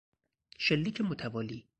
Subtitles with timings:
[0.57, 1.65] شلیک متوالی